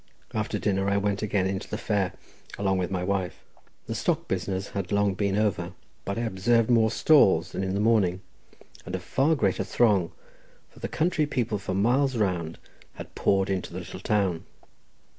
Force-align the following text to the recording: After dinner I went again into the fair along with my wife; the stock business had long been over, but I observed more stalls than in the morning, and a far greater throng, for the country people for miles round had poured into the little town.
After 0.33 0.57
dinner 0.57 0.89
I 0.89 0.97
went 0.97 1.21
again 1.21 1.45
into 1.45 1.69
the 1.69 1.77
fair 1.77 2.13
along 2.57 2.79
with 2.79 2.89
my 2.89 3.03
wife; 3.03 3.39
the 3.85 3.93
stock 3.93 4.27
business 4.27 4.69
had 4.69 4.91
long 4.91 5.13
been 5.13 5.37
over, 5.37 5.73
but 6.05 6.17
I 6.17 6.21
observed 6.23 6.71
more 6.71 6.89
stalls 6.89 7.51
than 7.51 7.63
in 7.63 7.75
the 7.75 7.79
morning, 7.79 8.21
and 8.83 8.95
a 8.95 8.99
far 8.99 9.35
greater 9.35 9.63
throng, 9.63 10.11
for 10.71 10.79
the 10.79 10.87
country 10.87 11.27
people 11.27 11.59
for 11.59 11.75
miles 11.75 12.17
round 12.17 12.57
had 12.95 13.13
poured 13.13 13.51
into 13.51 13.73
the 13.73 13.77
little 13.77 13.99
town. 13.99 14.43